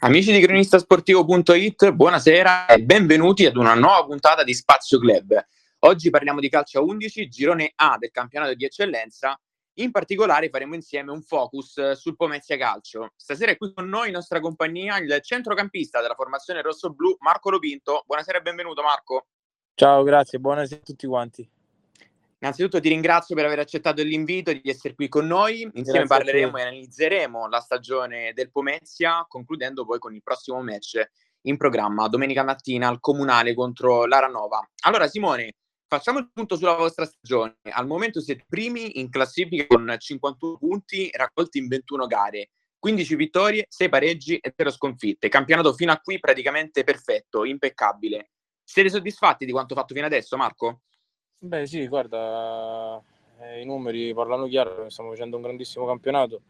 [0.00, 5.44] Amici di cronistasportivo.it, buonasera e benvenuti ad una nuova puntata di Spazio Club.
[5.80, 9.36] Oggi parliamo di calcio a 11, girone A del campionato di eccellenza.
[9.78, 13.12] In particolare faremo insieme un focus sul Pomezia Calcio.
[13.16, 18.04] Stasera è qui con noi in nostra compagnia il centrocampista della formazione rosso-blu Marco Lopinto.
[18.06, 19.26] Buonasera e benvenuto Marco.
[19.74, 21.57] Ciao, grazie, buonasera a tutti quanti.
[22.40, 25.62] Innanzitutto ti ringrazio per aver accettato l'invito di essere qui con noi.
[25.62, 31.02] Insieme Grazie parleremo e analizzeremo la stagione del Pomezia, concludendo poi con il prossimo match
[31.42, 34.64] in programma domenica mattina al Comunale contro l'Aranova.
[34.84, 35.54] Allora Simone,
[35.88, 37.56] facciamo il punto sulla vostra stagione.
[37.70, 42.50] Al momento siete primi in classifica con 51 punti raccolti in 21 gare.
[42.78, 45.28] 15 vittorie, 6 pareggi e 0 sconfitte.
[45.28, 48.30] Campionato fino a qui praticamente perfetto, impeccabile.
[48.62, 50.82] Siete soddisfatti di quanto fatto fino adesso, Marco?
[51.40, 53.00] Beh sì, guarda,
[53.40, 56.40] eh, i numeri parlano chiaro, stiamo facendo un grandissimo campionato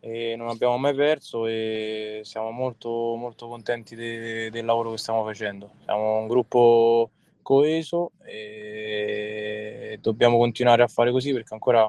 [0.00, 5.22] e non abbiamo mai perso e siamo molto, molto contenti de- del lavoro che stiamo
[5.24, 5.70] facendo.
[5.84, 7.10] Siamo un gruppo
[7.42, 11.88] coeso e dobbiamo continuare a fare così perché ancora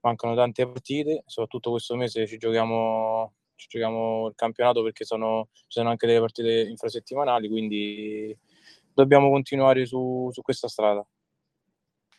[0.00, 5.64] mancano tante partite, soprattutto questo mese ci giochiamo, ci giochiamo il campionato perché sono, ci
[5.68, 8.34] sono anche delle partite infrasettimanali, quindi
[8.94, 11.06] dobbiamo continuare su, su questa strada.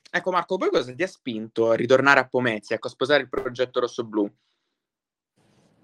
[0.09, 3.30] Ecco Marco, poi cosa ti ha spinto a ritornare a Pomezia, ecco, a sposare il
[3.30, 4.31] progetto rosso-blu?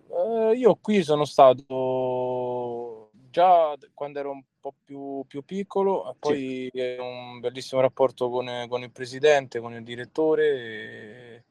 [0.10, 6.96] Eh, io qui sono stato già quando ero un po' più, più piccolo, poi sì.
[7.00, 11.46] un bellissimo rapporto con, con, il presidente, con il direttore.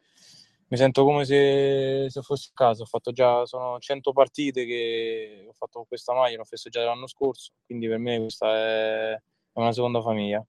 [0.68, 2.82] mi sento come se, se fossi a casa.
[2.84, 7.08] Ho fatto già, sono 100 partite che ho fatto con questa maglia, l'ho festeggiata l'anno
[7.08, 9.22] scorso, quindi per me questa è
[9.54, 10.44] una seconda famiglia.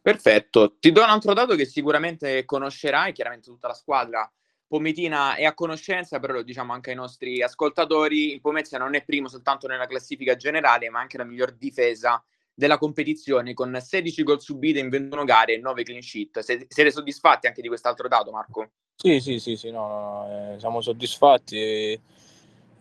[0.00, 4.30] Perfetto, ti do un altro dato che sicuramente conoscerai, chiaramente tutta la squadra
[4.72, 9.04] Pometina è a conoscenza, però lo diciamo anche ai nostri ascoltatori, il Pomezia non è
[9.04, 14.40] primo soltanto nella classifica generale, ma anche la miglior difesa della competizione con 16 gol
[14.40, 16.38] subite in 21 gare e 9 clean sheet.
[16.38, 18.70] Siete soddisfatti anche di quest'altro dato, Marco?
[18.96, 21.56] Sì, sì, sì, sì no, no, eh, siamo soddisfatti.
[21.58, 22.00] E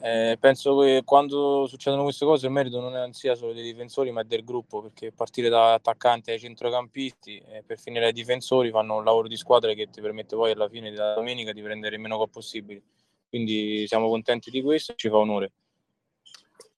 [0.02, 4.12] eh, penso che quando succedono queste cose il merito non è sia solo dei difensori
[4.12, 8.98] ma del gruppo perché partire da attaccanti ai centrocampisti e per finire ai difensori fanno
[8.98, 12.02] un lavoro di squadra che ti permette poi alla fine della domenica di prendere il
[12.02, 12.82] meno gol possibile
[13.30, 15.52] quindi siamo contenti di questo e ci fa onore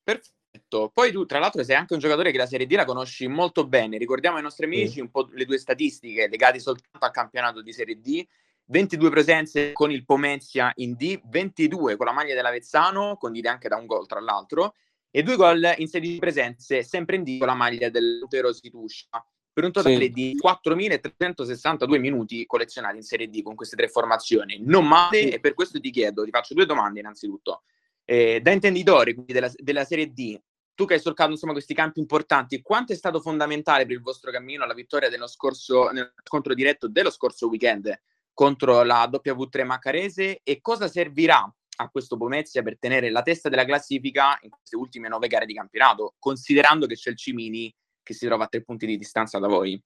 [0.03, 0.91] Perfetto.
[0.93, 3.65] Poi tu, tra l'altro, sei anche un giocatore che la Serie D la conosci molto
[3.65, 3.97] bene.
[3.97, 4.99] Ricordiamo ai nostri amici sì.
[4.99, 8.25] un po' le due statistiche legate soltanto al campionato di Serie D.
[8.65, 13.75] 22 presenze con il Pomezia in D, 22 con la maglia dell'Avezzano, condite anche da
[13.75, 14.75] un gol tra l'altro,
[15.11, 19.65] e due gol in 16 presenze, sempre in D con la maglia dell'Utero Situscia, per
[19.65, 20.09] un totale sì.
[20.09, 24.59] di 4.362 minuti collezionati in Serie D con queste tre formazioni.
[24.65, 27.63] Non male, e per questo ti chiedo, ti faccio due domande innanzitutto.
[28.05, 30.39] Eh, da intenditore quindi della, della Serie D,
[30.73, 34.31] tu che hai solcato insomma, questi campi importanti, quanto è stato fondamentale per il vostro
[34.31, 37.95] cammino la vittoria dello scorso, nel scontro diretto dello scorso weekend
[38.33, 43.65] contro la W3 Maccarese e cosa servirà a questo Pomezia per tenere la testa della
[43.65, 48.25] classifica in queste ultime nove gare di campionato, considerando che c'è il Cimini che si
[48.25, 49.81] trova a tre punti di distanza da voi?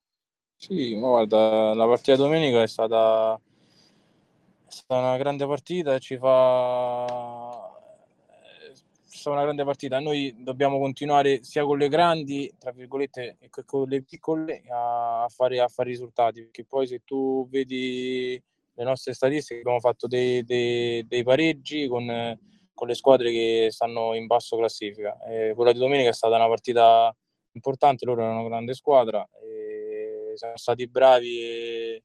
[0.55, 7.36] Sì, guarda, la partita domenica è stata, è stata una grande partita ci fa
[9.07, 9.99] stata una grande partita.
[9.99, 15.59] Noi dobbiamo continuare sia con le grandi, tra virgolette, che con le piccole a fare,
[15.59, 16.41] a fare risultati.
[16.41, 18.41] Perché poi se tu vedi
[18.73, 22.37] le nostre statistiche, abbiamo fatto dei, dei, dei pareggi con,
[22.73, 25.17] con, le squadre che stanno in basso classifica.
[25.25, 27.15] E quella di domenica è stata una partita
[27.53, 29.27] importante, loro erano una grande squadra.
[29.41, 32.01] E siamo stati bravi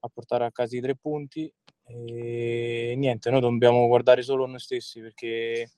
[0.00, 1.52] a portare a casa i tre punti.
[1.84, 5.68] E niente, noi dobbiamo guardare solo noi stessi perché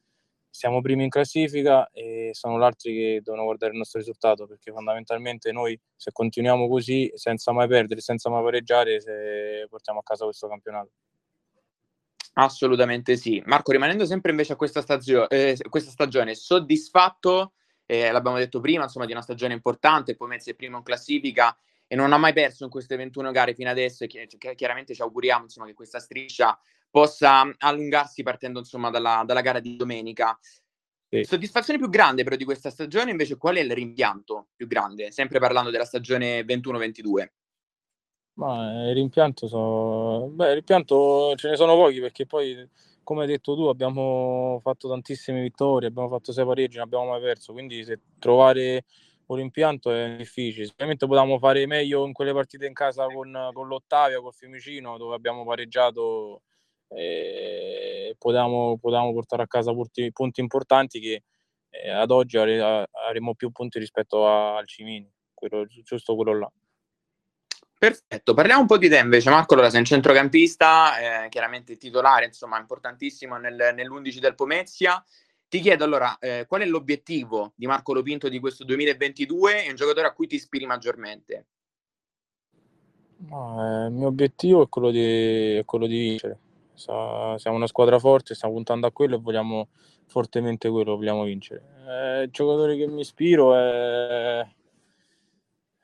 [0.54, 4.70] siamo primi in classifica e sono gli altri che devono guardare il nostro risultato perché
[4.70, 10.46] fondamentalmente noi se continuiamo così senza mai perdere, senza mai pareggiare, portiamo a casa questo
[10.46, 10.90] campionato.
[12.34, 13.42] Assolutamente sì.
[13.46, 18.84] Marco, rimanendo sempre invece a questa, stagio- eh, questa stagione, soddisfatto, eh, l'abbiamo detto prima,
[18.84, 21.56] insomma, di una stagione importante, poi Mezzi è primo in classifica
[21.88, 25.42] e non ha mai perso in queste 21 gare fino adesso e chiaramente ci auguriamo
[25.42, 26.56] insomma, che questa striscia
[26.94, 30.38] possa allungarsi partendo insomma dalla, dalla gara di domenica.
[31.08, 31.24] Sì.
[31.24, 35.10] Soddisfazione più grande però di questa stagione invece qual è il rimpianto più grande?
[35.10, 37.26] Sempre parlando della stagione 21-22.
[38.34, 40.28] Ma il rimpianto, so...
[40.34, 42.64] Beh, il rimpianto ce ne sono pochi perché poi,
[43.02, 47.20] come hai detto tu, abbiamo fatto tantissime vittorie, abbiamo fatto sei pareggi, non abbiamo mai
[47.20, 48.84] perso, quindi se trovare
[49.26, 50.66] un rimpianto è difficile.
[50.66, 55.16] Sicuramente potevamo fare meglio in quelle partite in casa con, con l'Ottavia, col Fiumicino, dove
[55.16, 56.42] abbiamo pareggiato
[56.94, 61.22] e potevamo, potevamo portare a casa punti, punti importanti che
[61.70, 66.52] eh, ad oggi avremo più punti rispetto a, al Cimini, quello, giusto quello là.
[67.76, 69.52] Perfetto, parliamo un po' di te invece, Marco.
[69.52, 75.04] Allora, sei un centrocampista, eh, chiaramente titolare, insomma, importantissimo nel, nell'11 del Pomezia.
[75.46, 79.76] Ti chiedo allora, eh, qual è l'obiettivo di Marco Lopinto di questo 2022 e un
[79.76, 81.46] giocatore a cui ti ispiri maggiormente?
[83.28, 86.38] No, eh, il mio obiettivo è quello di, è quello di vincere.
[86.74, 89.68] Sa, siamo una squadra forte, stiamo puntando a quello e vogliamo
[90.06, 91.62] fortemente quello, vogliamo vincere.
[91.86, 94.46] Eh, il giocatore che mi ispiro è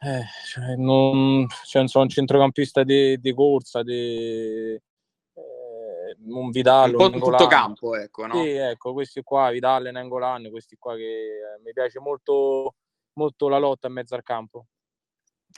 [0.03, 6.97] eh, cioè, non, cioè, sono un centrocampista di, di corsa, di, eh, un Vidal, un
[6.97, 8.43] po' tutto campo, ecco, no?
[8.43, 12.77] Sì, ecco, questi qua, Vidal e Nangolan, questi qua che eh, mi piace molto,
[13.15, 14.69] molto la lotta in mezzo al campo.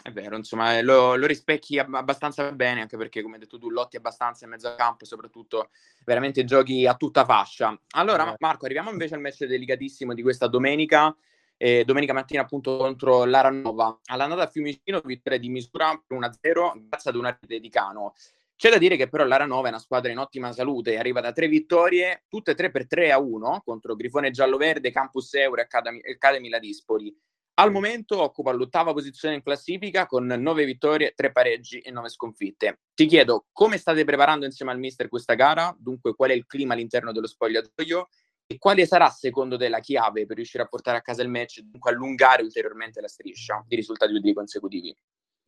[0.00, 3.68] È vero, insomma, eh, lo, lo, rispecchi abbastanza bene, anche perché, come hai detto tu,
[3.68, 5.70] lotti abbastanza in mezzo al campo, soprattutto
[6.04, 7.78] veramente giochi a tutta fascia.
[7.90, 8.36] Allora, eh.
[8.38, 11.14] Marco, arriviamo invece al match delicatissimo di questa domenica
[11.62, 14.00] eh, domenica mattina appunto contro l'Aranova.
[14.06, 18.14] All'andata a Fiumicino vittoria di misura per 1-0 grazie ad una rete di Cano.
[18.56, 21.46] C'è da dire che però l'Aranova è una squadra in ottima salute, arriva da tre
[21.46, 26.00] vittorie, tutte e tre per 3 a 1 contro Grifone Gialloverde, Campus Euro e Academy,
[26.00, 27.16] Academy Ladispoli.
[27.54, 32.80] Al momento occupa l'ottava posizione in classifica con nove vittorie, tre pareggi e nove sconfitte.
[32.94, 36.72] Ti chiedo come state preparando insieme al mister questa gara, dunque qual è il clima
[36.72, 38.08] all'interno dello spogliatoio
[38.46, 41.58] e quale sarà secondo te la chiave per riuscire a portare a casa il match
[41.58, 44.96] e dunque allungare ulteriormente la striscia di risultati utili consecutivi?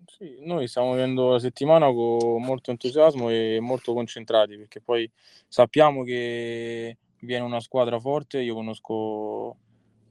[0.07, 5.11] Sì, noi stiamo vivendo la settimana con molto entusiasmo e molto concentrati perché poi
[5.49, 8.41] sappiamo che viene una squadra forte.
[8.41, 9.57] Io conosco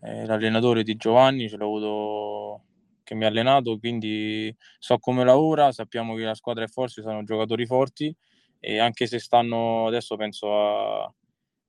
[0.06, 2.64] eh, l'allenatore di Giovanni, ce l'ho avuto
[3.04, 5.72] che mi ha allenato, quindi so come lavora.
[5.72, 8.16] Sappiamo che la squadra è forte, sono giocatori forti
[8.60, 11.14] e anche se stanno adesso penso a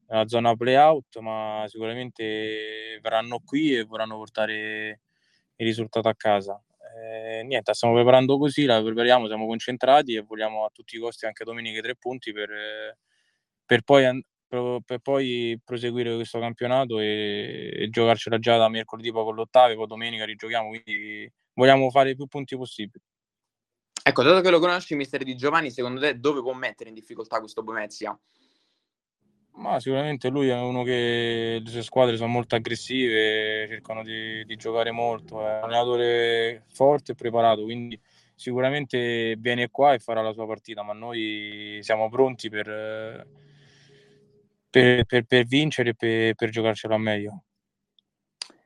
[0.08, 5.00] nella zona playout, ma sicuramente verranno qui e vorranno portare
[5.56, 6.62] il risultato a casa.
[6.96, 11.26] Eh, niente, stiamo preparando così, la prepariamo, siamo concentrati e vogliamo a tutti i costi
[11.26, 12.50] anche domenica tre punti per,
[13.64, 14.24] per, poi,
[14.84, 19.86] per poi, proseguire questo campionato e, e giocarcela già da mercoledì poi con l'ottavo, poi
[19.86, 23.02] domenica rigiochiamo, quindi vogliamo fare più punti possibili.
[24.06, 27.38] Ecco, dato che lo conosci, mister Di Giovanni, secondo te dove può mettere in difficoltà
[27.38, 28.18] questo Bomezia?
[29.56, 34.56] Ma sicuramente lui è uno che le sue squadre sono molto aggressive, cercano di, di
[34.56, 37.98] giocare molto, è un allenatore forte e preparato, quindi
[38.34, 43.26] sicuramente viene qua e farà la sua partita, ma noi siamo pronti per,
[44.80, 47.42] per, per, per vincere e per, per giocarcelo a meglio.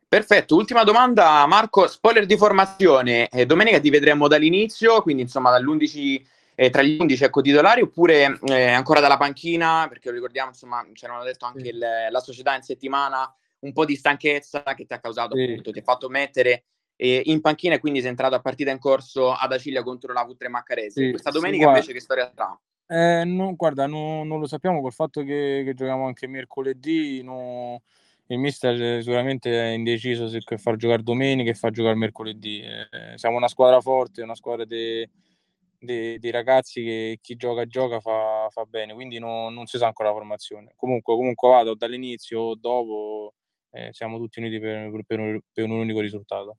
[0.08, 6.22] Perfetto, ultima domanda Marco, spoiler di formazione, eh, domenica ti vedremo dall'inizio, quindi insomma dall'11
[6.55, 10.84] eh, tra gli 11 ecco, titolari oppure eh, ancora dalla panchina, perché lo ricordiamo, insomma,
[10.94, 13.31] ci hanno detto anche il, la società in settimana,
[13.61, 15.43] un po' di stanchezza che ti ha causato sì.
[15.43, 16.64] appunto, ti ha fatto mettere
[16.96, 20.26] eh, in panchina e quindi sei entrato a partita in corso ad Acilia contro la
[20.26, 21.04] V3 Maccarese.
[21.04, 22.58] Sì, Questa domenica sì, invece che storia sarà?
[22.90, 27.23] Eh, no, guarda, no, non lo sappiamo col fatto che, che giochiamo anche mercoledì.
[27.23, 27.82] No,
[28.29, 32.61] il mister sicuramente è indeciso se far giocare domenica e far giocare mercoledì.
[32.62, 38.64] Eh, siamo una squadra forte, una squadra di ragazzi che chi gioca gioca fa, fa
[38.64, 40.73] bene, quindi no, non si sa ancora la formazione.
[40.76, 43.35] Comunque, comunque vado dall'inizio dopo,
[43.70, 46.57] eh, siamo tutti uniti per, per, un, per, un, unico risultato.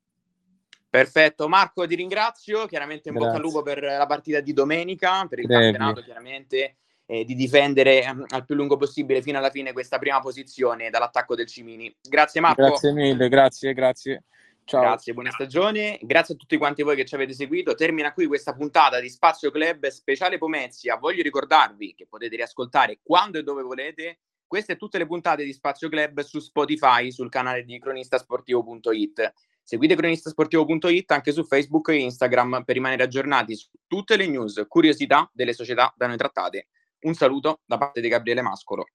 [0.89, 3.31] Perfetto, Marco ti ringrazio, chiaramente in Grazie.
[3.31, 5.63] bocca al lupo per la partita di domenica, per il Grevi.
[5.63, 10.19] campionato chiaramente, eh, di difendere eh, al più lungo possibile fino alla fine questa prima
[10.19, 11.95] posizione dall'attacco del Cimini.
[12.01, 12.63] Grazie Marco.
[12.63, 14.23] Grazie mille, grazie, grazie.
[14.63, 14.81] Ciao.
[14.81, 15.97] Grazie, buona stagione.
[16.01, 17.73] Grazie a tutti quanti voi che ci avete seguito.
[17.73, 20.97] Termina qui questa puntata di Spazio Club speciale Pomezia.
[20.97, 25.53] Voglio ricordarvi che potete riascoltare quando e dove volete queste e tutte le puntate di
[25.53, 29.33] Spazio Club su Spotify, sul canale di cronistasportivo.it.
[29.69, 35.29] Seguite cronistasportivo.it anche su Facebook e Instagram per rimanere aggiornati su tutte le news, curiosità
[35.31, 36.69] delle società da noi trattate.
[37.01, 38.87] Un saluto da parte di Gabriele Mascolo.